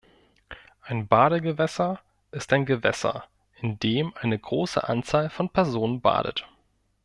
[0.81, 1.99] Ein Badegewässer
[2.31, 3.25] ist ein Gewässer,
[3.61, 6.47] in dem eine große Anzahl von Personen badet.